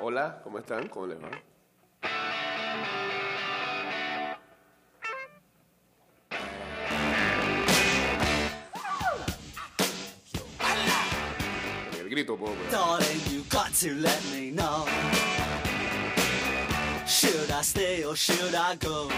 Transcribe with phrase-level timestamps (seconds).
[0.00, 0.88] Hola, ¿cómo están?
[0.88, 1.30] ¿Cómo les va?
[11.98, 12.38] El grito.
[17.06, 19.08] Should I stay or should I go?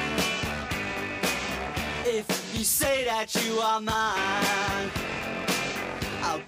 [2.06, 4.90] If you say that you are mine,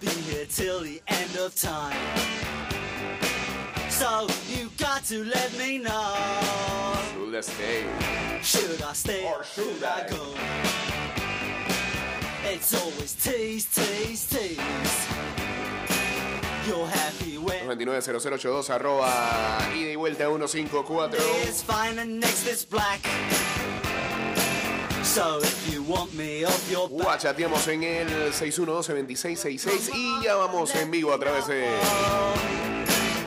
[0.00, 1.96] be here till the end of time.
[3.88, 6.14] So you got to let me know.
[7.14, 7.84] Should I stay?
[8.42, 10.10] Should I stay Or should I I?
[10.10, 10.34] go?
[12.52, 15.06] It's always tease, tease, tease.
[16.66, 21.10] You're happy when 229-0082 arroba ida y vuelta 154.
[21.48, 23.00] is fine and next is black.
[26.91, 31.66] Guachateamos en el 612-2666 y ya vamos en vivo a través de,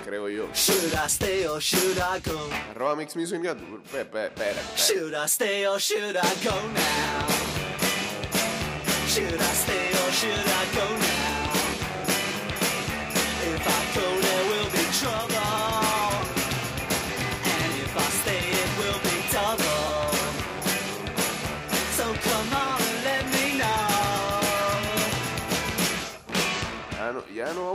[0.05, 2.37] creo yo, should I stay or should I go?
[2.71, 3.41] arroba Mix Music.
[4.75, 7.27] Should I stay or should I go now?
[9.07, 10.85] Should I stay or should I go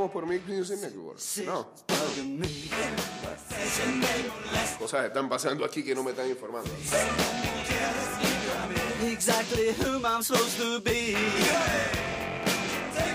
[0.04, 1.18] vamos por Mix Music Network.
[1.46, 1.66] No,
[4.78, 6.70] cosas están pasando aquí que no me están informando.
[9.02, 11.16] exactly whom I'm supposed to be.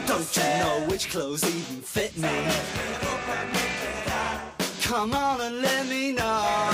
[0.08, 2.30] Don't you know which clothes even fit me?
[4.82, 6.72] Come on and let me know.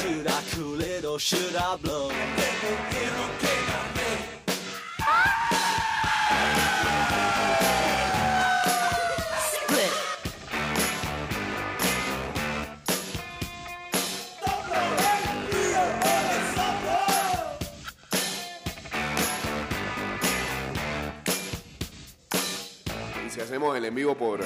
[0.00, 2.10] Should I cool it or should I blow?
[23.54, 24.40] Hacemos el en vivo por...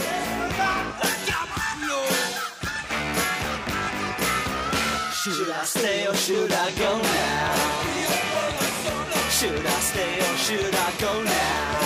[5.15, 7.55] Should I stay or should I go now?
[9.31, 11.79] Should I stay or should I go now?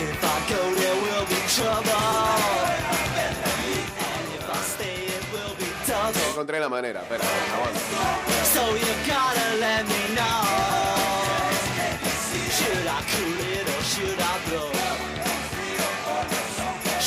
[0.00, 1.92] If I go, there will be trouble.
[3.98, 6.30] And if I stay, it will be double.
[6.30, 7.24] Encontré la manera, espera.
[8.54, 10.44] So you gotta let me know.
[12.56, 15.15] Should I cool it or should I blow?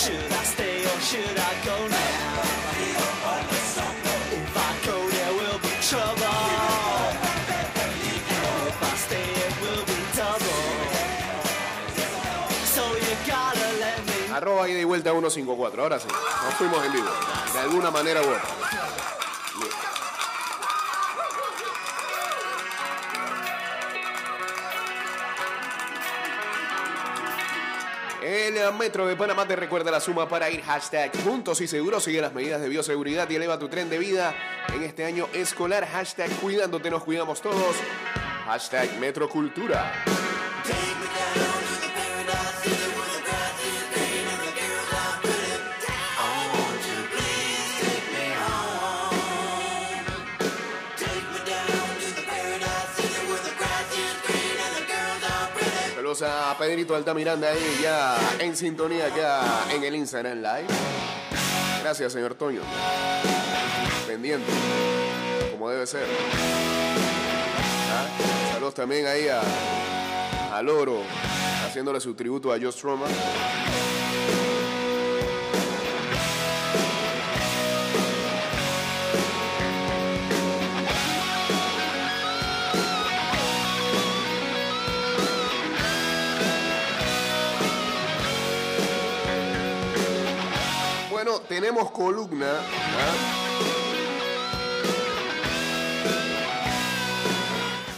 [0.10, 2.42] Should I stay or should I go now?
[4.34, 6.40] If I go, there will be trouble.
[8.70, 10.62] If I stay, it will be double.
[12.74, 15.84] So you gotta let me Arroba ida y vuelta 154.
[15.84, 17.10] Ahora sí, nos fuimos en vivo.
[17.54, 19.19] De alguna manera u otra.
[28.24, 32.04] El Metro de Panamá te recuerda la suma para ir hashtag juntos y seguros.
[32.04, 34.36] Sigue las medidas de bioseguridad y eleva tu tren de vida
[34.74, 35.88] en este año escolar.
[35.88, 37.76] Hashtag cuidándote, nos cuidamos todos.
[38.46, 39.94] Hashtag Metrocultura.
[56.22, 60.68] A Pedrito Altamiranda ahí ya en sintonía, ya en el Instagram Live.
[61.82, 62.62] Gracias, señor Toño.
[64.06, 64.52] Pendiente,
[65.52, 66.06] como debe ser.
[67.92, 69.42] Ah, Saludos también ahí a,
[70.58, 71.02] a Loro,
[71.66, 73.06] haciéndole su tributo a Josh Roma.
[91.60, 92.48] Tenemos columna.
[92.48, 93.14] ¿ah?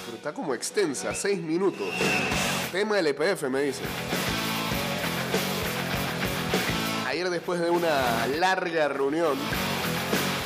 [0.05, 1.93] Pero está como extensa, seis minutos.
[2.71, 3.83] Tema del EPF, me dice.
[7.07, 9.37] Ayer, después de una larga reunión,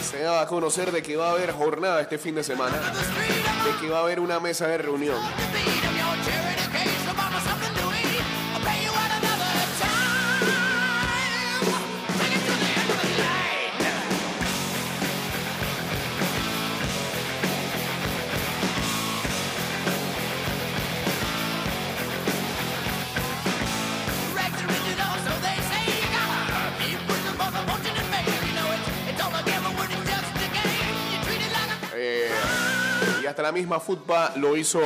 [0.04, 3.80] se daba a conocer de que va a haber jornada este fin de semana, de
[3.80, 5.22] que va a haber una mesa de reunión.
[33.56, 34.82] Misma FUTPA lo hizo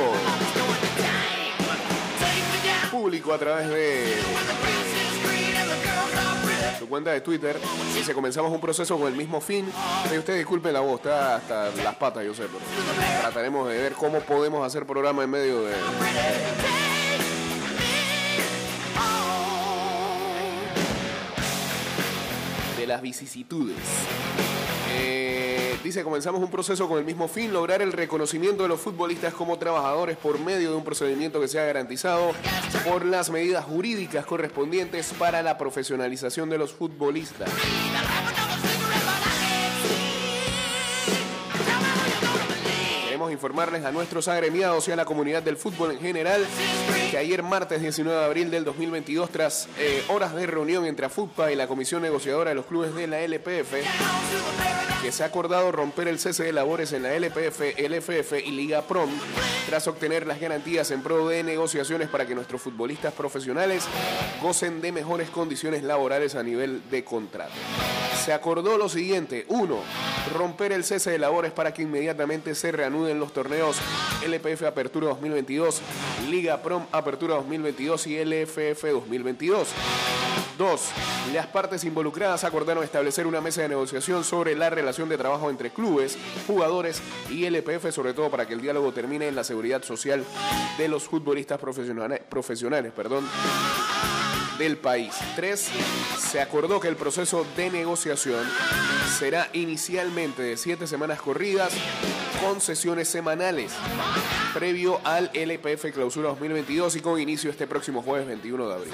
[2.88, 4.14] público a través de
[6.78, 7.58] su cuenta de Twitter.
[7.96, 9.68] Dice, comenzamos un proceso con el mismo fin.
[10.14, 12.60] Y usted disculpe la voz, está hasta las patas, yo sé, pero
[13.22, 15.74] trataremos de ver cómo podemos hacer programa en medio de...
[22.78, 23.76] de las vicisitudes.
[25.90, 30.16] Comenzamos un proceso con el mismo fin, lograr el reconocimiento de los futbolistas como trabajadores
[30.16, 32.30] por medio de un procedimiento que sea garantizado
[32.88, 37.50] por las medidas jurídicas correspondientes para la profesionalización de los futbolistas.
[43.40, 46.46] Informarles a nuestros agremiados y a la comunidad del fútbol en general
[47.10, 51.50] que ayer martes 19 de abril del 2022, tras eh, horas de reunión entre AFUTPA
[51.50, 53.72] y la Comisión Negociadora de los Clubes de la LPF,
[55.00, 58.82] que se ha acordado romper el cese de labores en la LPF, LFF y Liga
[58.82, 59.08] Prom,
[59.66, 63.84] tras obtener las garantías en pro de negociaciones para que nuestros futbolistas profesionales
[64.42, 67.54] gocen de mejores condiciones laborales a nivel de contrato.
[68.24, 69.78] Se acordó lo siguiente, uno,
[70.36, 73.78] romper el cese de labores para que inmediatamente se reanuden los torneos.
[74.22, 75.80] LPF Apertura 2022,
[76.28, 79.68] Liga Prom Apertura 2022 y LFF 2022.
[80.58, 80.90] Dos,
[81.32, 85.70] las partes involucradas acordaron establecer una mesa de negociación sobre la relación de trabajo entre
[85.70, 87.00] clubes, jugadores
[87.30, 90.22] y LPF, sobre todo para que el diálogo termine en la seguridad social
[90.76, 93.26] de los futbolistas profesionales, profesionales perdón,
[94.60, 95.14] del país.
[95.36, 95.70] Tres,
[96.18, 98.46] se acordó que el proceso de negociación
[99.18, 101.72] será inicialmente de siete semanas corridas
[102.42, 103.72] con sesiones semanales,
[104.52, 108.92] previo al LPF Clausura 2022 y con inicio este próximo jueves 21 de abril.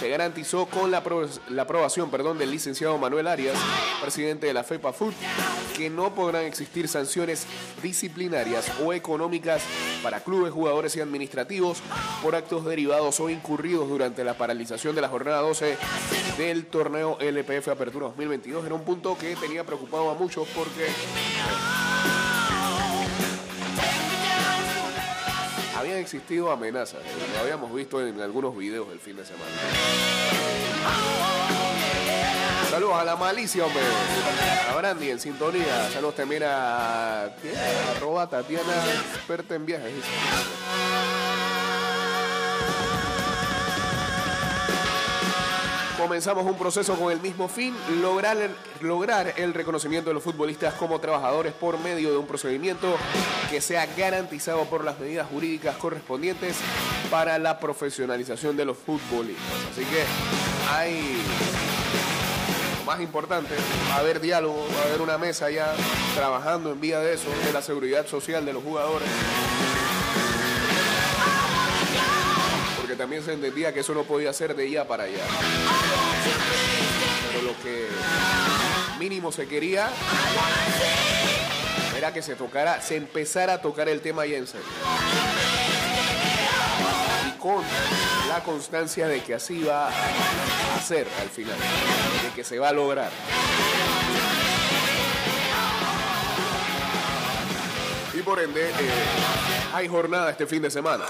[0.00, 1.02] Se garantizó con la,
[1.50, 3.58] la aprobación perdón, del licenciado Manuel Arias,
[4.00, 5.12] presidente de la FEPA Food,
[5.76, 7.46] que no podrán existir sanciones
[7.82, 9.60] disciplinarias o económicas
[10.02, 11.82] para clubes, jugadores y administrativos
[12.22, 15.76] por actos derivados o incurridos durante la paralización de la jornada 12
[16.38, 18.64] del torneo LPF Apertura 2022.
[18.64, 20.86] Era un punto que tenía preocupado a muchos porque
[26.00, 27.00] existido amenazas.
[27.34, 29.50] Lo habíamos visto en algunos videos del fin de semana.
[32.70, 33.82] Saludos a la malicia, hombre.
[34.70, 35.90] A Brandy en sintonía.
[35.92, 37.52] Saludos también a ¿qué?
[37.96, 38.72] arroba Tatiana,
[39.14, 39.92] experta en viajes.
[46.00, 48.38] Comenzamos un proceso con el mismo fin, lograr
[48.80, 52.96] lograr el reconocimiento de los futbolistas como trabajadores por medio de un procedimiento
[53.50, 56.56] que sea garantizado por las medidas jurídicas correspondientes
[57.10, 59.44] para la profesionalización de los futbolistas.
[59.72, 60.02] Así que
[60.72, 61.18] hay
[62.78, 63.54] lo más importante,
[63.90, 65.74] va a haber diálogo, va a haber una mesa ya
[66.14, 69.06] trabajando en vía de eso, de la seguridad social de los jugadores.
[73.00, 75.24] También se entendía que eso no podía ser de allá para allá.
[77.32, 77.86] Pero lo que
[78.98, 79.88] mínimo se quería
[81.96, 84.66] era que se tocara, se empezara a tocar el tema ya en serio.
[87.26, 87.64] Y con
[88.28, 92.72] la constancia de que así va a ser al final, de que se va a
[92.74, 93.10] lograr.
[98.12, 98.72] Y por ende, eh,
[99.72, 101.06] hay jornada este fin de semana.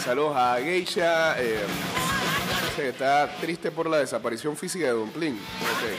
[0.00, 1.40] Saludos a Geisha.
[1.40, 1.60] eh,
[2.76, 5.36] que está triste por la desaparición física de Don Plin.
[5.36, 5.96] Este,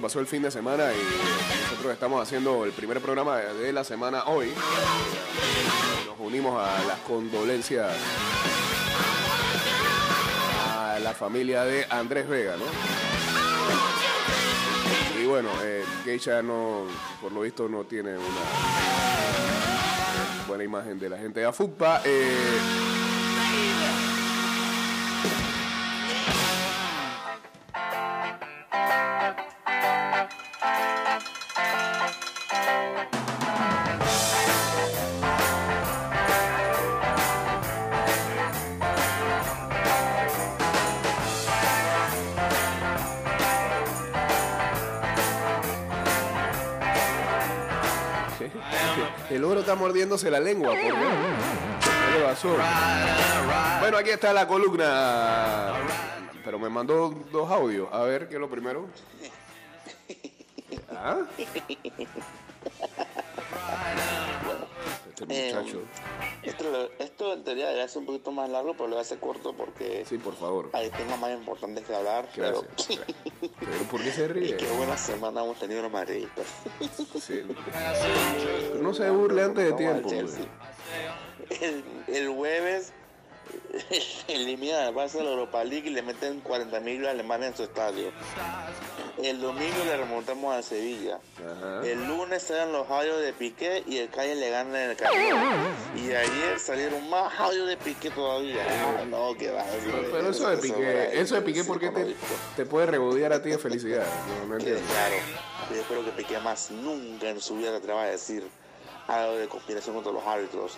[0.00, 0.98] pasó el fin de semana y
[1.62, 4.52] nosotros estamos haciendo el primer programa de la semana hoy.
[6.06, 7.90] Nos unimos a las condolencias
[10.76, 12.64] a la familia de Andrés Vega, ¿no?
[15.20, 16.82] Y bueno, eh, Geisha no,
[17.20, 19.77] por lo visto no tiene una
[20.48, 22.00] buena imagen de la gente de AFUPA.
[22.04, 22.58] Eh,
[49.30, 50.80] El oro está mordiéndose la lengua, por.
[50.80, 52.56] ¿Qué le pasó?
[53.80, 55.74] Bueno, aquí está la columna.
[56.44, 57.88] Pero me mandó dos audios.
[57.92, 58.86] A ver, ¿qué es lo primero?
[60.90, 61.18] ¿Ah?
[65.24, 65.80] Este Eh, muchacho.
[66.42, 69.02] Esto, lo- esto en teoría debe ser un poquito más largo, pero lo voy a
[69.02, 70.70] hacer corto porque Sí, por favor.
[70.72, 72.28] hay temas más importantes que hablar.
[72.34, 72.98] Pero, Gracias.
[73.40, 74.56] Pero ¿por qué se y ríe?
[74.56, 76.46] qué buena semana hemos tenido los madridistas.
[77.20, 77.42] Sí.
[77.46, 80.08] Pero no se burle antes de tiempo.
[81.50, 82.92] El, el jueves
[84.28, 88.10] eliminan al Barça de la Europa League y le meten 40.000 alemanes en su estadio.
[89.22, 91.18] El domingo le remontamos a Sevilla.
[91.38, 91.84] Ajá.
[91.86, 95.36] El lunes eran los audios de Piqué y el Calle le gana en el camino.
[95.96, 98.64] Y ayer salieron más audios de Piqué todavía.
[98.68, 99.64] Ah, no, que va.
[100.12, 102.14] Pero eso de Piqué, eso de Piqué, ¿por qué te,
[102.56, 104.06] te puede regodear a ti de felicidad?
[104.46, 104.92] No, no Que, entiendo.
[104.92, 105.16] claro,
[105.70, 108.48] yo espero que Piqué más nunca en su vida se atreva a decir
[109.08, 110.76] algo de conspiración contra los árbitros.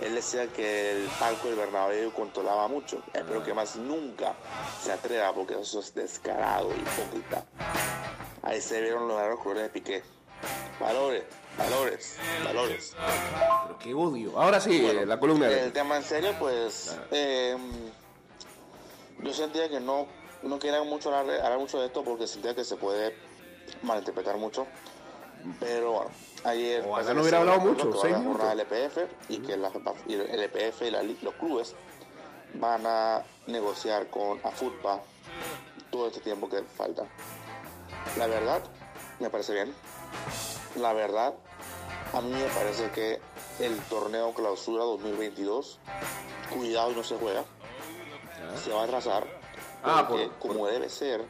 [0.00, 3.02] Él decía que el palco del Bernabéu controlaba mucho.
[3.12, 4.32] Espero que más nunca
[4.82, 7.44] se atreva porque eso es descarado y hipócrita.
[8.46, 10.02] Ahí se vieron los raros colores de Piqué.
[10.78, 11.24] Valores,
[11.58, 12.94] valores, valores.
[13.66, 14.38] Pero qué odio.
[14.38, 15.48] Ahora sí, Bueno, la columna.
[15.48, 16.96] El tema en serio, pues.
[17.10, 17.56] eh,
[19.20, 20.06] yo sentía que no,
[20.42, 23.16] no quería mucho hablar, hablar mucho de esto porque sentía que se puede
[23.82, 24.66] malinterpretar mucho.
[25.58, 26.10] Pero bueno,
[26.44, 26.80] ayer.
[26.86, 28.70] Ojalá parece no que hubiera hablado mucho, seis haber jornada minutos.
[28.70, 29.70] del EPF y que la-
[30.08, 31.74] el EPF y la los clubes
[32.54, 35.00] van a negociar con AFUTPA
[35.90, 37.04] todo este tiempo que falta.
[38.16, 38.62] La verdad,
[39.20, 39.74] me parece bien.
[40.76, 41.34] La verdad,
[42.12, 43.20] a mí me parece que
[43.60, 45.78] el torneo clausura 2022,
[46.50, 47.44] cuidado y no se juega,
[48.62, 49.26] se va a atrasar.
[49.82, 51.24] Ah, porque por- como debe ser,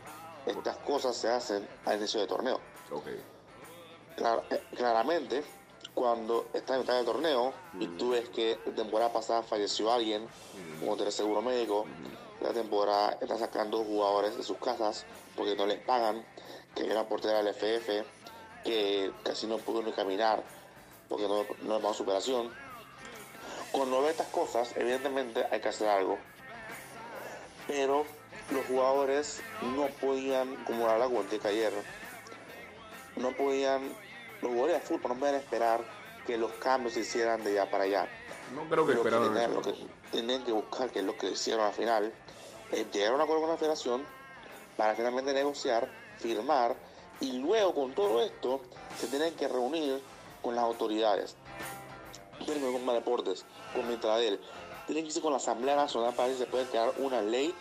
[0.47, 2.61] estas cosas se hacen al inicio del torneo.
[4.17, 5.45] Clar- eh, claramente,
[5.95, 10.27] cuando estás en mitad del torneo y tú ves que la temporada pasada falleció alguien,
[10.81, 11.87] como tenés seguro médico,
[12.41, 15.05] la temporada está sacando jugadores de sus casas
[15.37, 16.25] porque no les pagan,
[16.77, 18.05] que una portera del FF
[18.65, 20.43] que casi no pudo ni caminar
[21.09, 22.53] porque no, no le pagan su operación.
[23.73, 26.19] Cuando ves estas cosas, evidentemente hay que hacer algo.
[27.67, 28.05] Pero
[28.51, 29.41] los jugadores
[29.75, 31.73] no podían, como la cuenta ayer,
[33.17, 33.83] no podían,
[34.43, 35.85] los jugadores de fútbol no podían esperar
[36.27, 38.09] que los cambios se hicieran de allá para allá.
[38.55, 39.75] No creo que Lo que, tenían, lo que
[40.13, 42.13] tenían que buscar, que es lo que hicieron al final,
[42.71, 44.05] es llegar a un acuerdo con la federación
[44.77, 46.77] para finalmente negociar, firmar
[47.21, 48.61] y luego con todo esto
[48.99, 50.01] se tienen que reunir
[50.43, 51.37] con las autoridades.
[52.45, 53.45] Tienen que con Deportes,
[53.75, 54.41] con Mitradel,
[54.87, 57.55] tienen que irse con la Asamblea Nacional para si se puede crear una ley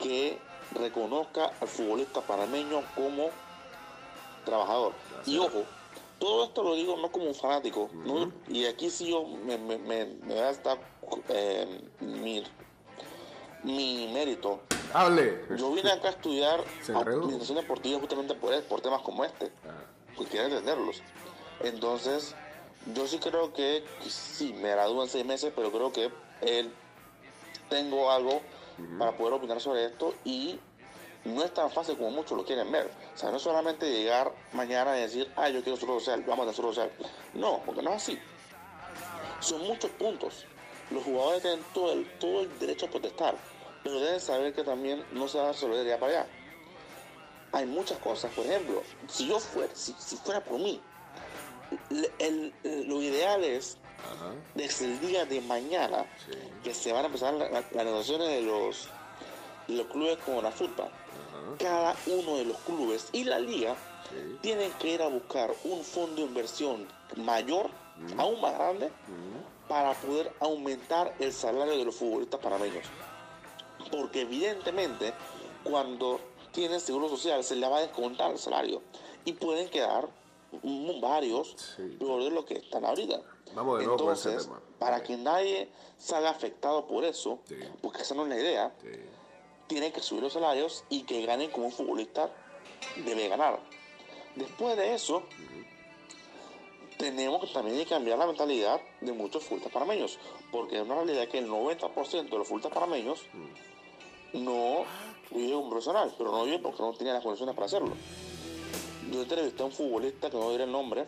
[0.00, 0.38] que
[0.72, 3.30] reconozca al futbolista panameño como
[4.44, 4.92] trabajador.
[5.26, 5.64] Y ojo,
[6.18, 8.32] todo esto lo digo no como un fanático, ¿no?
[8.48, 10.78] y aquí sí yo me, me, me, me voy a estar
[11.28, 12.42] eh, mi,
[13.62, 14.60] mi mérito.
[14.92, 15.44] Hable.
[15.56, 19.84] Yo vine acá a estudiar administración deportiva justamente por, por temas como este, Ajá.
[20.16, 21.02] porque quiero entenderlos.
[21.60, 22.34] Entonces,
[22.94, 26.10] yo sí creo que, sí, me gradúo en seis meses, pero creo que
[26.40, 26.72] él
[27.68, 28.40] tengo algo
[28.98, 30.58] para poder opinar sobre esto y
[31.24, 32.90] no es tan fácil como muchos lo quieren ver.
[33.14, 36.46] O sea, no es solamente llegar mañana y decir, ah, yo quiero seguro social, vamos
[36.46, 36.90] a hacer social.
[37.34, 38.18] No, porque no es así.
[39.40, 40.46] Son muchos puntos.
[40.90, 43.36] Los jugadores tienen todo el, todo el derecho a protestar,
[43.84, 46.26] pero deben saber que también no se va a resolver de allá para allá.
[47.52, 50.80] Hay muchas cosas, por ejemplo, si yo fuera, si, si fuera por mí,
[51.90, 54.32] el- el- el- lo ideal es Ajá.
[54.54, 56.38] desde el día de mañana Sí.
[56.64, 58.88] que se van a empezar la- la- las negociaciones de los,
[59.66, 60.48] de los clubes con la.
[60.48, 60.88] Ajá.
[61.58, 63.76] Cada uno de los clubes y la liga
[64.10, 64.38] Sí.
[64.42, 67.70] tienen que ir a buscar un fondo de inversión mayor,
[68.16, 68.90] aún más grande,
[69.68, 72.84] para poder aumentar el salario de los futbolistas panameños.
[73.92, 75.12] Porque evidentemente
[75.64, 76.20] cuando
[76.52, 78.82] tienen seguro social se le va a descontar el salario
[79.24, 80.08] y pueden quedar
[81.00, 81.96] varios Sí.
[81.98, 83.20] peor de lo que están ahorita.
[83.54, 84.60] Vamos de nuevo con ese Entonces, tema.
[84.78, 87.56] para que nadie salga afectado por eso, Sí.
[87.82, 88.72] porque esa no es la idea,
[89.66, 92.30] tienen que subir los salarios y que ganen como un futbolista
[93.04, 93.60] debe ganar.
[94.36, 95.22] Después de eso,
[96.98, 100.18] tenemos que también cambiar la mentalidad de muchos futbolistas panameños,
[100.50, 103.20] porque es una realidad que el 90% de los futbolistas panameños
[104.32, 104.84] no
[105.30, 107.92] vive un profesional, pero no vive porque no tenía las condiciones para hacerlo.
[109.10, 111.06] Yo entrevisté a un futbolista que no diré el nombre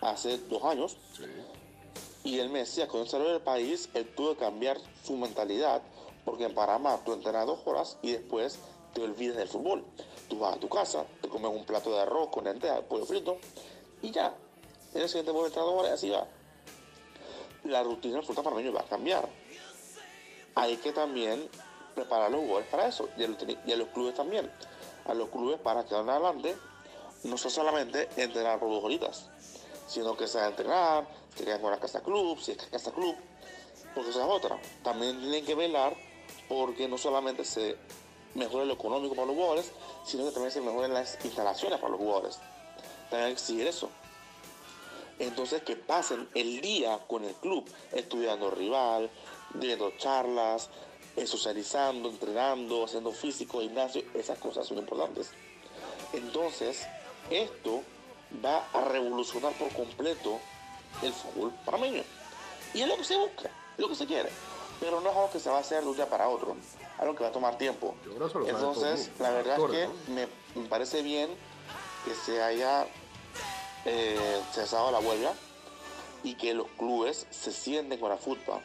[0.00, 1.24] hace dos años Sí.
[2.24, 5.82] y él me decía que cuando salió del país, él tuvo que cambiar su mentalidad,
[6.24, 8.58] porque en Panamá tú entrenas dos horas y después
[8.94, 9.84] te olvidas del fútbol.
[10.28, 13.38] Tú vas a tu casa, te comes un plato de arroz con lentejas, pollo frito
[14.02, 14.34] y ya.
[14.94, 16.26] En el siguiente horas y así va.
[17.64, 19.28] la rutina del fútbol panameño va a cambiar.
[20.54, 21.48] Hay que también
[21.94, 24.50] preparar a los jugadores para eso y a los, y los clubes también.
[25.06, 26.56] A los clubes para que en adelante
[27.24, 29.28] no solamente entrenar por dos horitas,
[29.86, 31.06] sino que sea entrenar,
[31.36, 33.14] si quieres con la casa club, si es que casa club,
[33.94, 34.58] porque esa es otra.
[34.82, 35.96] También tienen que velar
[36.48, 37.76] porque no solamente se
[38.34, 39.72] mejore lo económico para los jugadores,
[40.04, 42.38] sino que también se mejoren las instalaciones para los jugadores.
[43.10, 43.90] También hay que exigir eso.
[45.20, 49.10] Entonces que pasen el día con el club, estudiando rival,
[49.52, 50.70] viendo charlas,
[51.14, 55.30] eh, socializando, entrenando, haciendo físico, gimnasio, esas cosas son importantes.
[56.14, 56.86] Entonces,
[57.28, 57.82] esto
[58.42, 60.38] va a revolucionar por completo
[61.02, 62.02] el fútbol panameño.
[62.72, 64.30] Y es lo que se busca, es lo que se quiere.
[64.80, 66.56] Pero no es algo que se va a hacer de un día para otro,
[66.98, 67.94] algo que va a tomar tiempo.
[68.46, 69.88] Entonces, la verdad es que
[70.58, 71.28] me parece bien
[72.06, 72.86] que se haya
[73.84, 75.32] eh, cesado la huelga
[76.22, 78.62] y que los clubes se sienten con la fútbol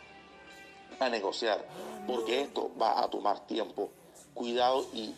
[1.00, 1.66] a negociar,
[2.08, 3.90] porque esto va a tomar tiempo.
[4.34, 5.14] Cuidado y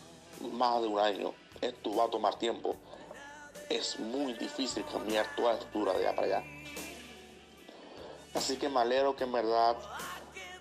[0.53, 2.75] más de un año, esto va a tomar tiempo.
[3.69, 6.43] Es muy difícil cambiar toda la estructura de allá para allá.
[8.33, 9.75] Así que me alegro que en verdad,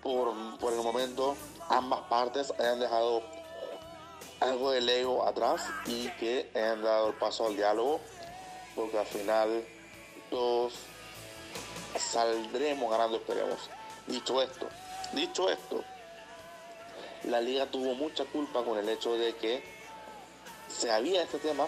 [0.03, 1.37] por, por el momento,
[1.69, 3.23] ambas partes hayan dejado
[4.41, 8.01] algo del ego atrás y que hayan dado el paso al diálogo,
[8.77, 9.65] porque al final
[10.31, 10.75] todos
[11.99, 13.71] saldremos ganando, esperemos.
[14.07, 14.69] Dicho esto,
[15.13, 15.83] dicho esto,
[17.25, 19.65] la liga tuvo mucha culpa con el hecho de que
[20.69, 21.67] se había este tema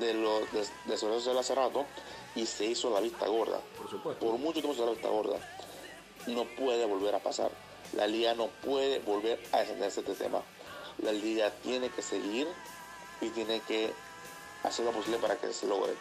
[0.00, 1.86] de los de, de social hace rato
[2.34, 3.60] y se hizo la vista gorda.
[3.78, 4.26] Por supuesto.
[4.26, 5.38] Por mucho tiempo se hizo la vista gorda.
[6.26, 7.50] No puede volver a pasar.
[7.92, 10.42] La liga no puede volver a descenderse de este tema.
[10.98, 12.48] La liga tiene que seguir
[13.20, 13.92] y tiene que
[14.64, 15.94] hacer lo posible para que se logre.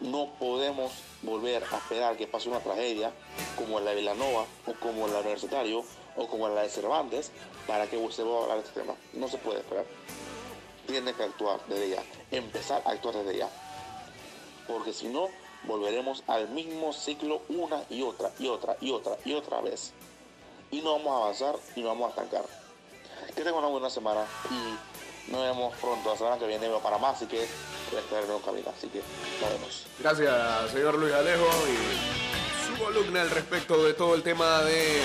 [0.00, 3.12] No podemos volver a esperar que pase una tragedia
[3.56, 5.84] como la de Villanova o como la Universitario
[6.16, 7.30] o como la de Cervantes
[7.66, 8.94] para que se vuelva a hablar de este tema.
[9.12, 9.84] No se puede esperar.
[10.86, 12.02] Tiene que actuar desde ya.
[12.30, 13.48] Empezar a actuar desde ya.
[14.66, 15.28] Porque si no,
[15.64, 19.92] volveremos al mismo ciclo una y otra y otra y otra y otra vez.
[20.70, 22.44] Y no vamos a avanzar y no vamos a estancar.
[23.34, 24.24] Que tengan una buena semana
[25.28, 26.10] nos vemos pronto.
[26.10, 27.46] La semana que viene veo para más, así que
[27.90, 28.40] voy a estar en un.
[28.68, 29.02] Así que
[29.40, 29.86] nos vemos.
[29.98, 35.00] Gracias, señor Luis Alejo, y su columna al respecto de todo el tema de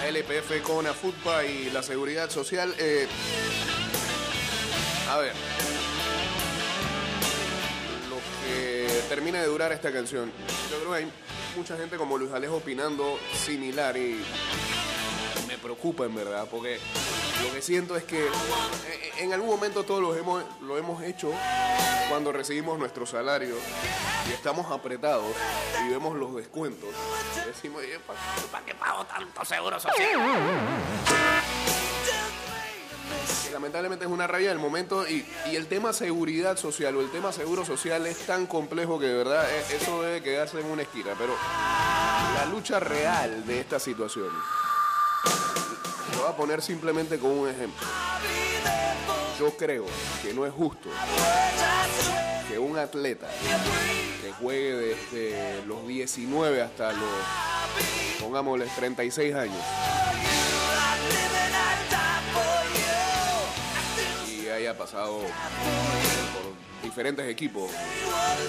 [0.00, 2.74] la LPF con AFUTPA y la seguridad social.
[2.78, 3.06] Eh,
[5.10, 5.32] a ver,
[8.08, 10.32] lo que termina de durar esta canción,
[10.70, 11.12] yo creo que hay
[11.56, 14.20] mucha gente como Luis Alejo opinando similar y
[15.46, 16.78] me preocupa en verdad, porque
[17.42, 18.30] lo que siento es que eh,
[19.18, 21.32] en algún momento todos lo hemos, lo hemos hecho
[22.08, 23.56] cuando recibimos nuestro salario
[24.28, 25.34] y estamos apretados
[25.84, 26.90] y vemos los descuentos.
[27.42, 27.82] Y decimos,
[28.50, 29.98] ¿para qué pago tanto seguro social?
[33.52, 37.32] Lamentablemente es una rabia del momento y, y el tema seguridad social o el tema
[37.32, 41.12] seguro social es tan complejo que de verdad eh, eso debe quedarse en una esquina.
[41.16, 41.34] Pero
[42.34, 44.28] la lucha real de esta situación,
[46.14, 47.86] lo voy a poner simplemente con un ejemplo.
[49.38, 49.86] Yo creo
[50.22, 50.88] que no es justo
[52.48, 53.28] que un atleta
[54.22, 57.10] que juegue desde los 19 hasta los,
[58.20, 59.62] pongámosle, 36 años
[64.72, 67.70] pasado por diferentes equipos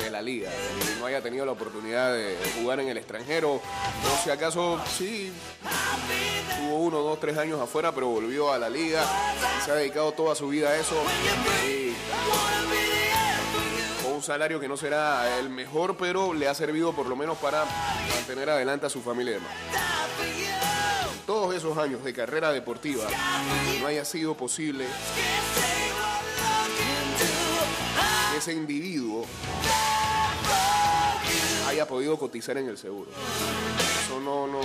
[0.01, 4.23] de la liga y no haya tenido la oportunidad de jugar en el extranjero o
[4.23, 5.31] si acaso sí
[6.57, 9.03] tuvo uno, dos, tres años afuera pero volvió a la liga
[9.59, 10.95] y se ha dedicado toda su vida a eso
[11.67, 11.93] y
[14.13, 17.65] un salario que no será el mejor pero le ha servido por lo menos para
[18.15, 19.51] mantener adelante a su familia y demás
[21.25, 23.03] todos esos años de carrera deportiva
[23.81, 24.85] no haya sido posible
[28.37, 29.25] ese individuo
[31.67, 33.09] haya podido cotizar en el seguro.
[34.05, 34.59] Eso no, no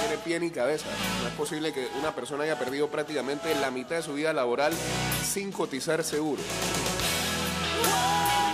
[0.00, 0.86] tiene pie ni cabeza.
[1.22, 4.72] No es posible que una persona haya perdido prácticamente la mitad de su vida laboral
[5.24, 6.42] sin cotizar seguro.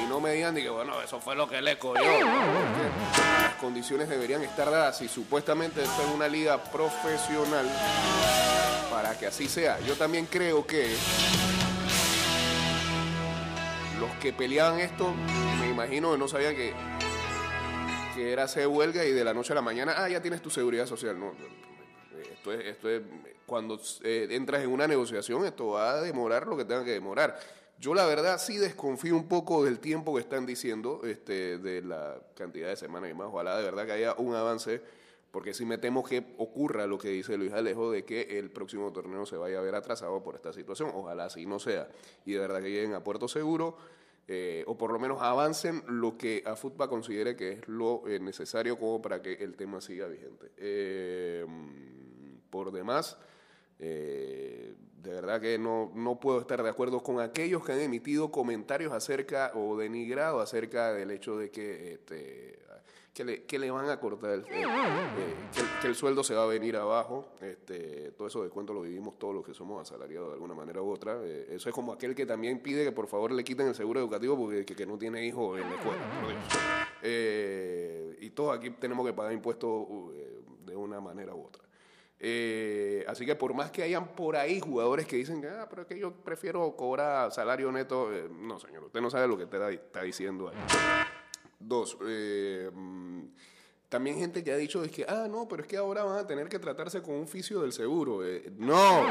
[0.02, 2.02] Y no me digan que, bueno, eso fue lo que le cogió.
[2.02, 7.66] Las condiciones deberían estar dadas y supuestamente esto es una liga profesional
[8.90, 9.78] para que así sea.
[9.80, 10.96] Yo también creo que
[14.18, 15.12] que peleaban esto,
[15.60, 16.72] me imagino no sabían que,
[18.14, 20.50] que era hacer huelga y de la noche a la mañana, ah, ya tienes tu
[20.50, 21.18] seguridad social.
[21.18, 21.32] No,
[22.32, 23.02] esto es, esto es
[23.46, 27.38] cuando eh, entras en una negociación, esto va a demorar lo que tenga que demorar.
[27.78, 32.20] Yo la verdad sí desconfío un poco del tiempo que están diciendo, este, de la
[32.36, 33.28] cantidad de semanas y más.
[33.28, 34.82] Ojalá de verdad que haya un avance,
[35.30, 38.92] porque si me temo que ocurra lo que dice Luis Alejo de que el próximo
[38.92, 40.90] torneo se vaya a ver atrasado por esta situación.
[40.94, 41.88] Ojalá así no sea.
[42.24, 43.76] Y de verdad que lleguen a puerto seguro.
[44.32, 48.20] eh, o por lo menos avancen lo que a FUTBA considere que es lo eh,
[48.20, 50.52] necesario como para que el tema siga vigente.
[50.56, 51.44] Eh,
[52.48, 53.18] por demás,
[53.80, 58.30] eh, de verdad que no, no puedo estar de acuerdo con aquellos que han emitido
[58.30, 62.60] comentarios acerca o denigrado acerca del hecho de que, este,
[63.12, 64.64] que, le, que le van a cortar, eh, eh,
[65.80, 67.26] que, el- sueldo se va a venir abajo.
[67.40, 70.80] Este, todo eso de cuento lo vivimos todos los que somos asalariados de alguna manera
[70.80, 71.18] u otra.
[71.22, 74.00] Eh, eso es como aquel que también pide que por favor le quiten el seguro
[74.00, 76.02] educativo porque que, no tiene hijos en la escuela.
[77.02, 81.64] Eh, y todos aquí tenemos que pagar impuestos eh, de una manera u otra.
[83.08, 85.98] Así que por más que hayan por ahí jugadores que dicen ah, pero es que
[85.98, 90.48] yo prefiero cobrar salario neto, no señor, usted no sabe lo que está, está diciendo
[90.48, 90.56] ahí.
[91.60, 93.20] Dos, eh, mm,
[93.90, 96.26] también gente que ha dicho es que, ah, no, pero es que ahora van a
[96.26, 98.24] tener que tratarse con un fisio del seguro.
[98.24, 99.04] Eh, no,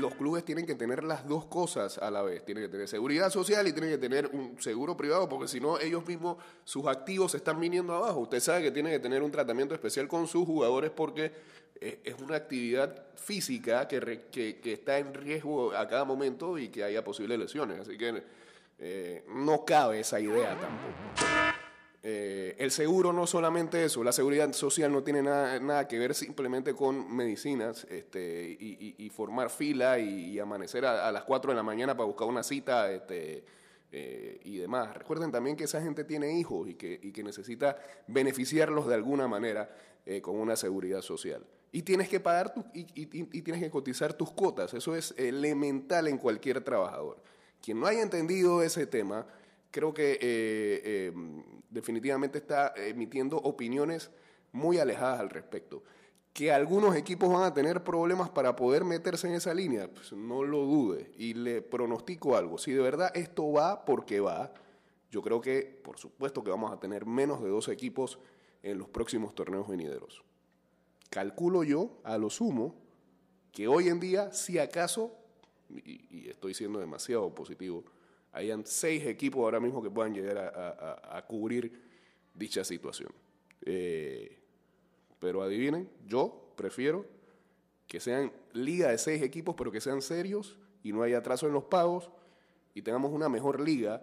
[0.00, 2.44] los clubes tienen que tener las dos cosas a la vez.
[2.44, 5.78] Tienen que tener seguridad social y tienen que tener un seguro privado, porque si no,
[5.78, 8.20] ellos mismos, sus activos se están viniendo abajo.
[8.20, 11.30] Usted sabe que tiene que tener un tratamiento especial con sus jugadores porque
[11.80, 16.70] eh, es una actividad física que, re- que está en riesgo a cada momento y
[16.70, 17.80] que haya posibles lesiones.
[17.80, 18.22] Así que
[18.80, 20.94] eh, no cabe esa idea tampoco.
[22.02, 26.14] Eh, el seguro no solamente eso, la seguridad social no tiene nada, nada que ver
[26.14, 31.94] simplemente con medicinas este, y, formar fila y, amanecer a, las 4 de la mañana
[31.94, 33.44] para buscar una cita este,
[33.92, 34.96] eh, y demás.
[34.96, 39.28] Recuerden también que esa gente tiene hijos y que, y que necesita beneficiarlos de alguna
[39.28, 39.70] manera
[40.22, 41.44] con una seguridad social.
[41.70, 45.14] Y tienes que pagar tu- y, y- y tienes que cotizar tus cuotas, eso es
[45.18, 47.18] elemental en cualquier trabajador.
[47.62, 49.26] Quien no haya entendido ese tema,
[49.70, 51.12] creo que eh, eh,
[51.70, 54.10] definitivamente está emitiendo opiniones
[54.52, 55.82] muy alejadas al respecto.
[56.32, 60.44] Que algunos equipos van a tener problemas para poder meterse en esa línea, pues no
[60.44, 61.10] lo dude.
[61.18, 62.56] Y le pronostico algo.
[62.56, 64.52] Si de verdad esto va porque va,
[65.10, 68.18] yo creo que por supuesto que vamos a tener menos de dos equipos
[68.62, 70.22] en los próximos torneos venideros.
[71.10, 72.76] Calculo yo, a lo sumo,
[73.52, 75.12] que hoy en día, si acaso,
[75.84, 77.84] y, y estoy siendo demasiado positivo,
[78.32, 81.72] hayan seis equipos ahora mismo que puedan llegar a, a- a- cubrir
[82.34, 83.10] dicha situación.
[83.62, 84.38] Eh,
[85.18, 87.04] pero adivinen, yo prefiero
[87.86, 91.52] que sean liga de seis equipos, pero que sean serios y no haya atraso en
[91.52, 92.10] los pagos
[92.74, 94.02] y tengamos una mejor liga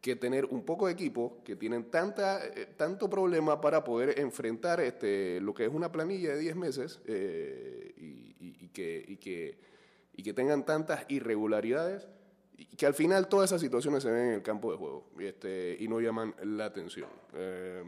[0.00, 4.80] que tener un poco de equipos que tienen tanta, eh, tanto problema para poder enfrentar
[4.80, 9.16] este, lo que es una planilla de 10 meses eh, y, y- y que, y,
[9.18, 9.56] que,
[10.14, 12.08] y que tengan tantas irregularidades
[12.76, 15.88] que al final todas esas situaciones se ven en el campo de juego este, y
[15.88, 17.08] no llaman la atención.
[17.34, 17.82] Eh,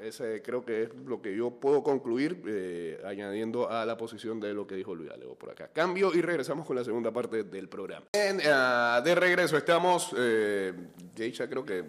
[0.00, 4.52] ese creo que es lo que yo puedo concluir eh, añadiendo a la posición de
[4.52, 5.70] lo que dijo Luis Alejo por acá.
[5.72, 8.06] Cambio y regresamos con la segunda parte del programa.
[8.12, 10.72] Bien, ah, de regreso estamos, eh,
[11.14, 11.84] Geisha creo que,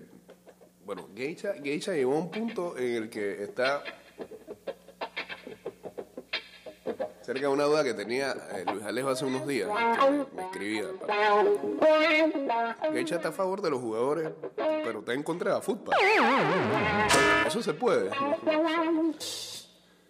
[0.85, 3.83] bueno, Geisha, Geisha llegó a un punto en el que está
[7.27, 9.69] cerca de una duda que tenía eh, Luis Alejo hace unos días,
[10.33, 10.85] me escribía.
[12.93, 15.93] Geisha está a favor de los jugadores, pero está en contra de la fútbol.
[17.45, 18.11] Eso se puede.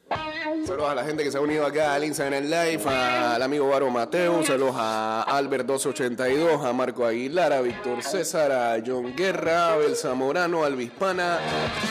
[0.10, 3.90] Saludos a la gente que se ha unido acá al Instagram Live, al amigo Baro
[3.90, 9.96] Mateo, saludos a Albert282, a Marco Aguilar, a Víctor César, a John Guerra, a Abel
[9.96, 11.40] Zamorano, a Albispana,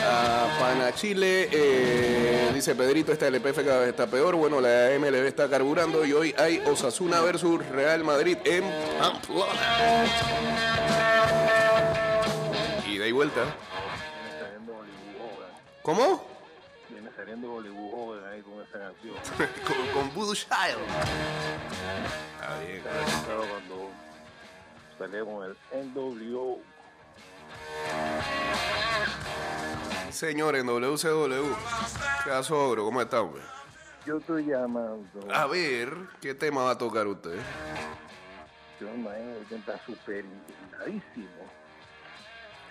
[0.05, 5.27] a Pana Chile, eh, dice Pedrito, esta LPF cada vez está peor, bueno, la MLB
[5.27, 8.65] está carburando y hoy hay Osasuna versus Real Madrid en
[8.99, 10.05] Pamplona.
[12.87, 13.43] Ida y vuelta.
[15.83, 16.36] ¿Cómo?
[17.35, 19.15] Hollywood Hogan ahí con esa canción.
[19.67, 20.79] con, con Voodoo Child.
[22.35, 22.83] Está bien.
[22.83, 23.91] Claro, cuando
[24.99, 26.61] salía con el NWO.
[30.11, 31.55] Señor, en WCW.
[32.25, 32.85] ¿Qué pasó, ogro?
[32.85, 33.43] ¿Cómo está, hombre?
[34.07, 35.29] Yo estoy llamando.
[35.35, 37.39] A ver, ¿qué tema va a tocar usted?
[38.81, 40.25] Yo me imagino que está súper.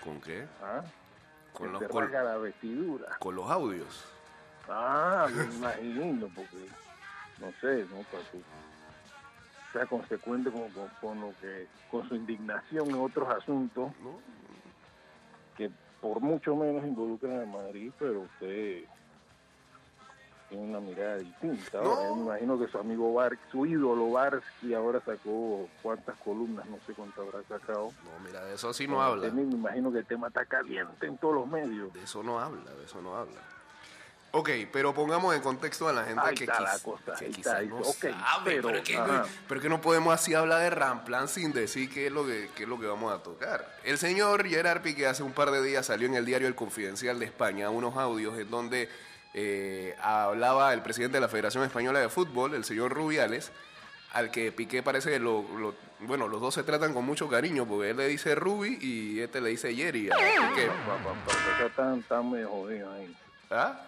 [0.02, 0.46] ¿Con qué?
[0.62, 0.82] ¿ah?
[1.52, 3.16] Con los, con, la vestidura.
[3.18, 4.15] con los audios.
[4.68, 6.68] Ah, me imagino, porque
[7.40, 8.02] no sé, ¿no?
[8.10, 8.40] Para que
[9.72, 14.18] sea consecuente con, con, con lo que, con su indignación en otros asuntos ¿no?
[15.56, 18.84] que por mucho menos involucran a Madrid, pero usted
[20.48, 21.82] tiene una mirada distinta.
[21.82, 21.90] No.
[21.90, 26.78] Ahora, me imagino que su amigo Bar, su ídolo Barsky ahora sacó cuántas columnas, no
[26.86, 27.92] sé cuántas habrá sacado.
[28.04, 29.28] No, mira, de eso sí no habla.
[29.30, 31.92] Me imagino que el tema está caliente en todos los medios.
[31.92, 33.40] De eso no habla, de eso no habla.
[34.38, 37.24] Ok, pero pongamos en contexto a la gente Ahí que, está la quiz- cosa, que
[37.24, 37.90] ahí quizás está, no está.
[38.08, 38.98] Ok, sabe, pero, pero, es que,
[39.48, 42.68] pero no podemos así hablar de Ramplan sin decir qué es lo que, qué es
[42.68, 43.66] lo que vamos a tocar.
[43.84, 47.18] El señor Gerard Piqué hace un par de días salió en el diario El Confidencial
[47.18, 48.88] de España unos audios en donde
[49.34, 53.52] eh, hablaba el presidente de la Federación Española de Fútbol, el señor Rubiales,
[54.12, 57.66] al que Piqué parece que lo, lo- bueno, los dos se tratan con mucho cariño,
[57.66, 60.66] porque él le dice Rubi y este le dice Jerry a Piqué.
[60.66, 63.16] Pa- pa- pa- empezar, están, están medio jodidos ahí.
[63.50, 63.80] ¿Ah?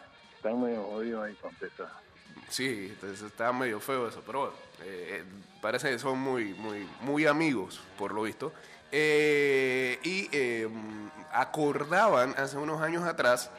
[0.48, 1.88] Están medio jodidos ahí para empezar.
[2.48, 5.24] Sí, entonces está medio feo eso, pero bueno, eh, eh,
[5.60, 8.52] parece que son muy, muy, muy amigos, por lo visto.
[8.90, 10.68] Eh, y eh,
[11.32, 13.50] acordaban hace unos años atrás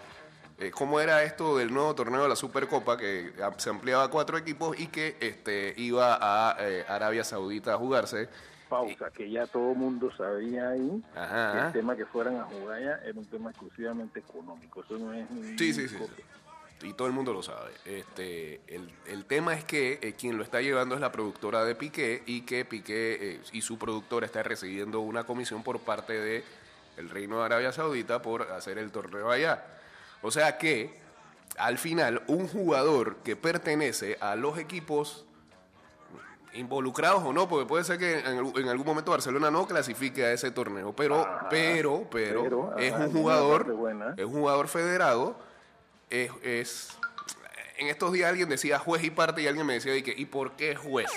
[0.58, 4.38] eh, cómo era esto del nuevo torneo de la Supercopa, que se ampliaba a cuatro
[4.38, 8.28] equipos y que este, iba a eh, Arabia Saudita a jugarse.
[8.68, 11.54] Pausa, que ya todo el mundo sabía ahí Ajá.
[11.54, 14.84] que el tema que fueran a jugar allá era un tema exclusivamente económico.
[14.84, 15.98] Eso no es Sí, sí, sí.
[16.82, 17.72] Y todo el mundo lo sabe.
[17.84, 21.76] Este, el, el tema es que eh, quien lo está llevando es la productora de
[21.76, 26.44] Piqué y que Piqué eh, y su productora está recibiendo una comisión por parte de
[26.96, 29.66] el Reino de Arabia Saudita por hacer el torneo allá.
[30.22, 30.94] O sea que,
[31.58, 35.26] al final, un jugador que pertenece a los equipos
[36.54, 40.26] involucrados o no, porque puede ser que en, al- en algún momento Barcelona no clasifique
[40.26, 41.48] a ese torneo, pero, Ajá.
[41.50, 44.14] pero, pero, Pero, es ajá, un jugador, buena.
[44.18, 45.38] es un jugador federado,
[46.10, 46.90] es, es-
[47.78, 50.26] en estos días alguien decía juez y parte y alguien me decía, ¿y, que, ¿y
[50.26, 51.08] por qué juez?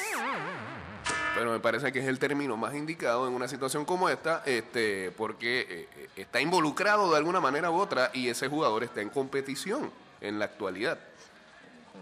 [1.34, 5.10] Pero me parece que es el término más indicado en una situación como esta, este,
[5.12, 9.08] porque eh, eh, está involucrado de alguna manera u otra y ese jugador está en
[9.08, 11.00] competición en la actualidad.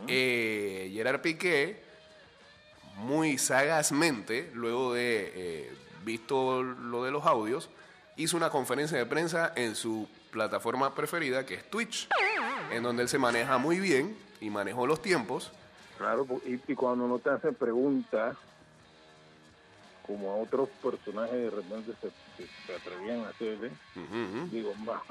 [0.09, 1.83] Eh, Gerard Piqué,
[2.97, 5.73] muy sagazmente, luego de eh,
[6.05, 7.71] visto lo de los audios,
[8.17, 12.09] hizo una conferencia de prensa en su plataforma preferida, que es Twitch,
[12.73, 15.51] en donde él se maneja muy bien y manejó los tiempos.
[15.99, 18.37] Claro, y, y cuando no te hacen preguntas,
[20.07, 23.71] como a otros personajes de repente se, se- se atrevían a hacerle,
[24.51, 25.03] digo, más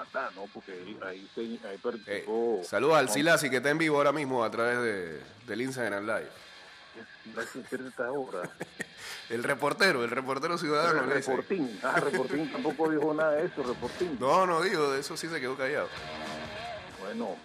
[0.00, 0.46] a estar, ¿no?
[0.52, 2.60] Porque ahí, ahí, se- ahí Eh, participó.
[2.64, 6.28] saludos al Silasi que está en vivo ahora mismo a través de, del Instagram Live.
[8.10, 8.50] Hora.
[9.30, 11.02] El reportero, el reportero ciudadano.
[11.14, 11.30] dice.
[11.30, 11.80] Reportín.
[11.82, 14.16] Ah, Reportín tampoco dijo nada de eso, Reportín.
[14.20, 15.88] No, no digo, de eso sí se quedó callado.
[17.14, 17.42] Bueno,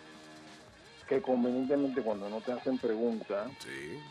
[1.07, 4.01] que convenientemente cuando no te hacen preguntas, Sí.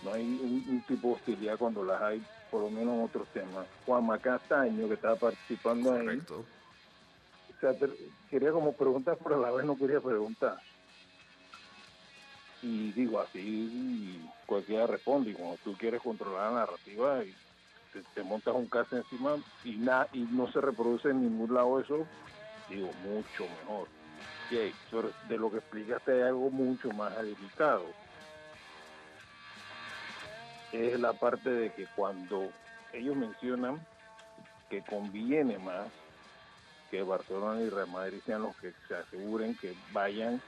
[0.00, 3.28] no hay un, un tipo de hostilidad cuando las hay, por lo menos en otros
[3.30, 3.68] temas.
[3.84, 6.46] Juan Macastaño, que estaba participando ahí, Correcto.
[7.50, 7.92] o sea, te-
[8.30, 10.62] quería como preguntar, pero a la vez no quería preguntar.
[12.62, 17.36] Y digo, así cualquiera responde, y cuando tú quieres controlar la narrativa y
[17.92, 21.78] te, te montas un caso encima y, na- y no se reproduce en ningún lado
[21.78, 22.08] eso,
[22.66, 23.90] digo, mucho mejor.
[24.50, 27.84] De lo que explicaste hay algo mucho más delicado.
[30.72, 32.50] Es la parte de que cuando
[32.92, 33.84] ellos mencionan
[34.70, 35.88] que conviene más
[36.90, 40.40] que Barcelona y Real Madrid sean los que se aseguren que vayan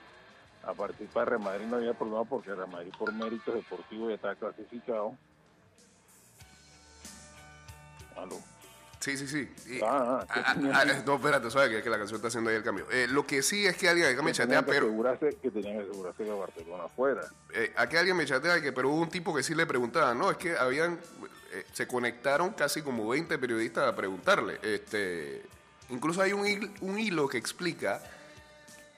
[0.62, 1.28] a participar.
[1.28, 5.14] Real Madrid no había problema porque Real Madrid por méritos deportivos ya está clasificado.
[8.16, 8.38] Aló.
[9.00, 9.48] Sí, sí, sí.
[9.66, 10.54] Y- Ah, ah,
[11.06, 12.86] no, espérate, sabes que, que la canción está haciendo ahí el cambio.
[12.90, 15.78] Eh, lo que sí es que alguien acá me chatea, que pero asegurarse, que tenían
[15.78, 17.22] que asegurarse que Barcelona fuera.
[17.54, 20.30] eh, aquí alguien me chatea que pero hubo un tipo que sí le preguntaba, no,
[20.30, 20.98] es que habían
[21.52, 24.58] eh, se conectaron casi como 20 periodistas a preguntarle.
[24.62, 25.42] Este,
[25.88, 28.02] incluso hay un, hil- un hilo que explica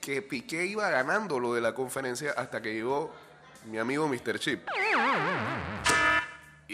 [0.00, 3.14] que Piqué iba ganando lo de la conferencia hasta que llegó
[3.70, 4.40] mi amigo Mr.
[4.40, 4.66] Chip.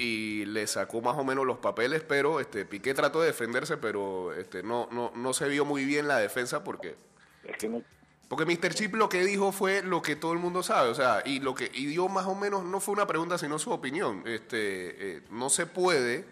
[0.00, 4.32] Y le sacó más o menos los papeles, pero este Piqué trató de defenderse, pero
[4.32, 6.94] este no, no, no se vio muy bien la defensa porque
[7.42, 7.82] Es que no,
[8.28, 8.74] porque Mr.
[8.74, 11.54] Chip lo que dijo fue lo que todo el mundo sabe, o sea, y lo
[11.54, 14.22] que y dio más o menos no fue una pregunta, sino su opinión.
[14.26, 16.26] Este, eh, no se puede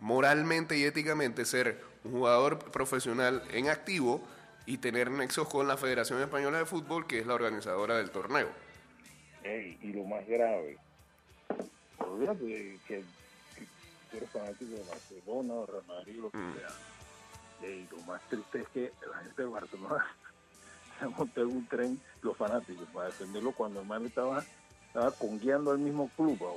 [0.00, 4.22] moralmente y éticamente ser un jugador profesional en activo
[4.64, 8.48] y tener nexos con la Federación Española de Fútbol, que es la organizadora del torneo.
[9.82, 10.78] Y lo más grave,
[12.16, 13.04] de que,
[13.54, 13.66] que
[14.10, 16.54] tú eres fanático de Barcelona o Real Madrid, lo que Mm.
[16.54, 17.68] sea.
[17.68, 20.06] Ey, lo más triste es que la gente de Barcelona
[21.00, 24.46] se montó en un tren, los fanáticos, para defenderlo cuando el man estaba,
[24.86, 26.38] estaba congueando al mismo club.
[26.40, 26.54] ¿no?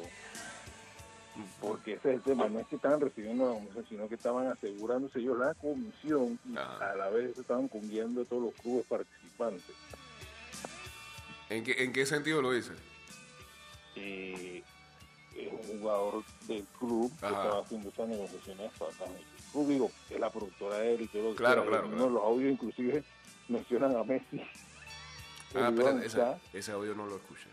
[1.59, 4.47] Porque ese es el tema, no es que estaban recibiendo la comisión, sino que estaban
[4.47, 6.91] asegurándose ellos la comisión y Ajá.
[6.91, 9.75] a la vez estaban conguiando a todos los clubes participantes.
[11.49, 12.73] ¿En qué, ¿En qué sentido lo dice?
[13.95, 14.63] eh,
[15.47, 17.43] es un jugador del club que Ajá.
[17.43, 18.91] estaba haciendo esas negociaciones para
[19.51, 22.51] club, digo, es la productora de él y todo lo que Claro, claro, los audios
[22.51, 23.03] inclusive
[23.49, 24.41] mencionan a Messi.
[25.55, 26.21] Ah, Iván ese,
[26.53, 27.47] ese audio no lo escuché.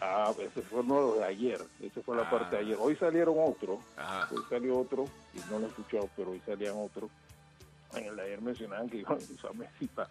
[0.00, 2.30] Ah, ese fue uno de ayer, esa fue la Ah.
[2.30, 2.76] parte de ayer.
[2.80, 4.28] Hoy salieron otros, Ajá.
[4.32, 7.10] hoy salió otro, y no lo he escuchado, pero hoy salían otros.
[7.94, 10.08] En el de ayer mencionaban que iban a usar Messi pa-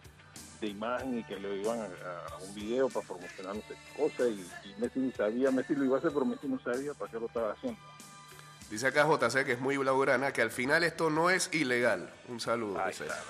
[0.61, 1.85] de imagen y que le iban a,
[2.33, 5.75] a un video para promocionar no sé qué cosa, y, y Messi ni sabía, Messi
[5.75, 7.79] lo iba a hacer, pero Messi no sabía para qué lo estaba haciendo.
[8.69, 12.09] Dice acá JC que es muy blaugrana, que al final esto no es ilegal.
[12.29, 12.81] Un saludo.
[12.87, 13.21] Está.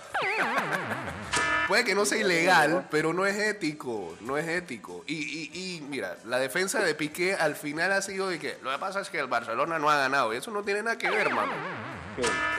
[1.67, 5.04] Puede que no sea ilegal, pero no es ético, no es ético.
[5.08, 8.72] Y, y, y mira, la defensa de Piqué al final ha sido de que lo
[8.72, 10.32] que pasa es que el Barcelona no ha ganado.
[10.32, 11.54] Y eso no tiene nada que ver, mano.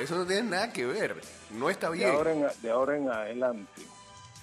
[0.01, 1.21] Eso no tiene nada que ver.
[1.51, 2.11] No está de, bien.
[2.11, 3.83] ahora en, de ahora en adelante,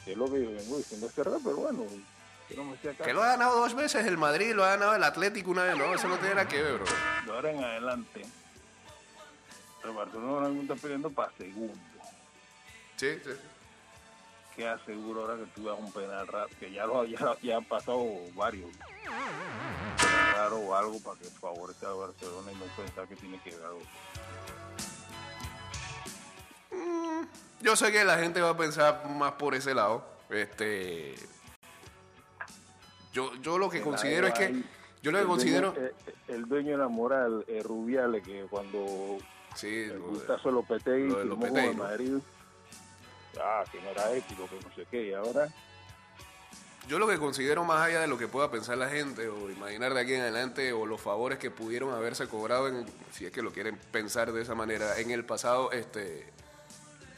[0.09, 1.85] que es lo que yo vengo diciendo hace rato, pero bueno,
[3.03, 5.77] que lo ha ganado dos veces el Madrid, lo ha ganado el Atlético una vez.
[5.77, 6.85] No, eso no tiene nada que ver, bro.
[7.25, 8.25] de ahora en adelante,
[9.83, 11.75] el Barcelona ahora mismo está peleando para segundo.
[12.95, 13.29] Sí, sí.
[14.55, 17.65] que aseguro ahora que tú das un penal raro, que ya, lo, ya, ya han
[17.65, 18.71] pasado varios.
[20.33, 23.69] Raro o algo para que favorezca a Barcelona y no pensar que tiene que dar
[27.61, 30.03] Yo sé que la gente va a pensar más por ese lado.
[30.29, 31.15] Este.
[33.11, 34.63] Yo, yo lo que considero es que.
[35.01, 35.71] Yo lo que el considero.
[35.71, 39.17] Dueño, eh, el dueño de la moral, eh, Rubiales, que cuando
[39.55, 41.83] Sí, el gustazo Lopetegui lo de Lopetegui, el ¿no?
[41.83, 42.13] Madrid,
[43.41, 45.49] ah, que no era ético, que no sé qué, y ahora
[46.87, 49.93] Yo lo que considero más allá de lo que pueda pensar la gente o imaginar
[49.93, 53.41] de aquí en adelante o los favores que pudieron haberse cobrado, en, si es que
[53.41, 56.31] lo quieren pensar de esa manera, en el pasado, este,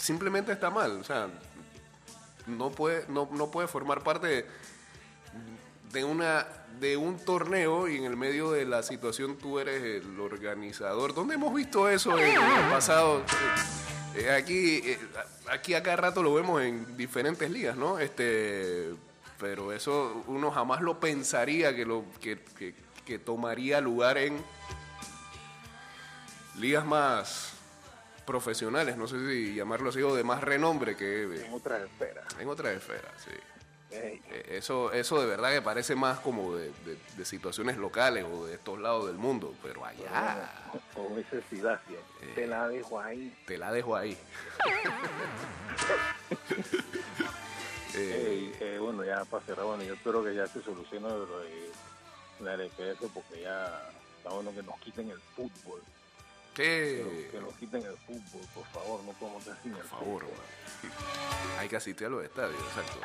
[0.02, 0.92] simplemente está mal.
[1.00, 1.28] O sea,
[2.48, 4.46] no puede, no, no puede formar parte
[5.94, 6.46] de, una
[6.80, 11.14] de un torneo y en el medio de la situación tú eres el organizador.
[11.14, 13.22] ¿Dónde hemos visto eso en, el pasado?
[14.16, 15.00] Eh, aquí, eh,
[15.52, 18.00] aquí a cada rato lo vemos en diferentes ligas, ¿no?
[18.00, 18.90] Este,
[19.40, 24.42] pero eso uno jamás lo pensaría que lo que, que- que tomaría lugar en
[26.58, 27.54] ligas más
[28.26, 32.24] profesionales, no sé si llamarlo así, o de más renombre que en otra esfera.
[32.40, 33.32] en otras esferas, sí.
[33.94, 38.46] Eh, Eso, eso de verdad que parece más como de, de- de situaciones locales o
[38.46, 40.50] de estos lados del mundo, pero allá
[40.96, 41.82] con necesidad.
[41.90, 42.32] Eh.
[42.36, 43.36] te la dejo ahí.
[43.46, 44.18] te la dejo ahí.
[47.94, 51.70] Eh, eh, bueno, ya para cerrar, bueno, yo espero que ya se solucione lo de
[52.40, 55.82] la LPS porque ya está bueno que nos quiten el fútbol.
[56.54, 60.92] Que, que nos quiten el fútbol, por favor, no podemos el por favor, fútbol.
[61.60, 63.00] hay que asistir a los estadios, exacto.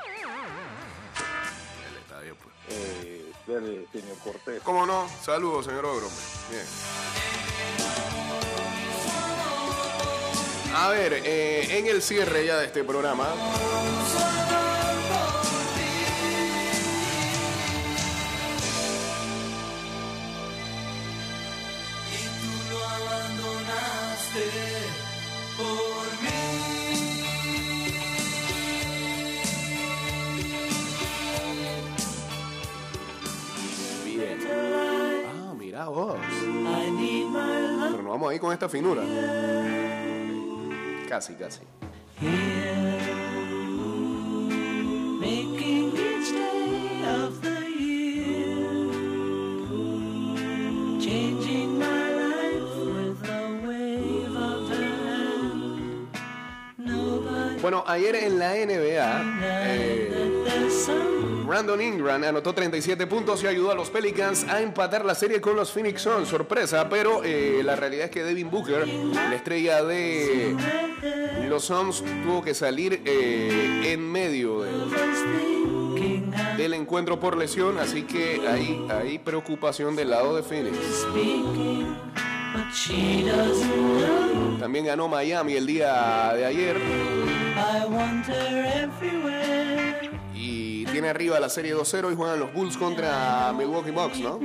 [1.91, 2.55] El estadio, pues.
[2.69, 4.63] Eh, dale, señor Cortés.
[4.63, 5.09] ¿Cómo no?
[5.23, 6.09] Saludos, señor Ogro.
[6.51, 6.65] Bien.
[10.75, 13.27] A ver, eh, en el cierre ya de este programa,
[37.91, 39.03] Pero nos vamos ahí con esta finura.
[41.09, 41.63] Casi, casi.
[47.27, 47.56] here,
[57.67, 60.45] Bueno, ayer en la NBA, eh,
[61.45, 65.57] Brandon Ingram anotó 37 puntos y ayudó a los Pelicans a empatar la serie con
[65.57, 66.29] los Phoenix Suns.
[66.29, 70.55] Sorpresa, pero eh, la realidad es que Devin Booker, la estrella de
[71.49, 74.61] los Suns, tuvo que salir eh, en medio
[76.57, 80.79] del encuentro por lesión, así que hay, hay preocupación del lado de Phoenix.
[84.61, 86.77] También ganó Miami el día de ayer
[90.35, 94.39] Y tiene arriba la serie 2-0 y juegan los Bulls contra Milwaukee Bucks, ¿no?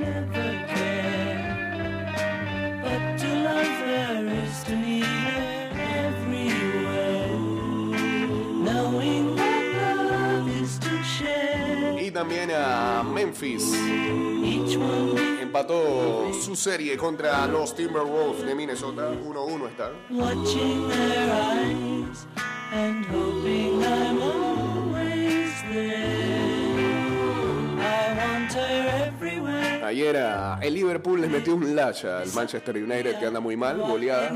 [12.00, 13.74] Y también a Memphis
[15.40, 19.10] empató su serie contra los Timberwolves de Minnesota.
[19.10, 19.90] 1-1 está.
[29.92, 33.76] Ayer a- el Liverpool les metió un lash al Manchester United que anda muy mal,
[33.76, 34.30] goleada.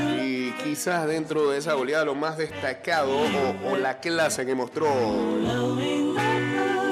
[0.00, 4.86] Y quizás dentro de esa goleada lo más destacado o, o la clase que mostró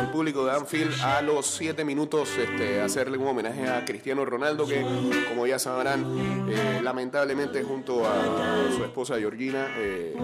[0.00, 4.66] el público de Anfield a los 7 minutos este, hacerle un homenaje a Cristiano Ronaldo
[4.66, 4.84] que
[5.28, 6.04] como ya sabrán
[6.50, 10.16] eh, lamentablemente junto a su esposa Georgina eh,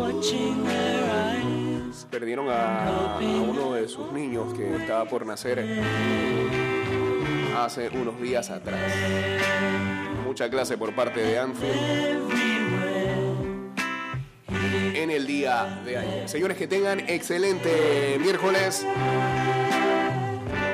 [2.10, 5.82] perdieron a, a uno de sus niños que estaba por nacer
[7.56, 8.92] hace unos días atrás.
[10.24, 12.32] Mucha clase por parte de Anfield
[14.94, 16.28] en el día de ayer.
[16.28, 18.86] Señores, que tengan excelente miércoles.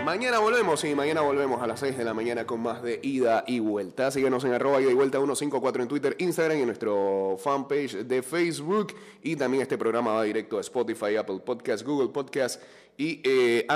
[0.08, 3.44] Mañana volvemos, sí, mañana volvemos a las 6 de la mañana con más de ida
[3.46, 4.10] y vuelta.
[4.10, 8.22] Síguenos en arroba ida y vuelta 154 en Twitter, Instagram y en nuestro fanpage de
[8.22, 8.94] Facebook.
[9.22, 12.62] Y también este programa va directo a Spotify, Apple Podcast, Google Podcast
[12.96, 13.66] y eh,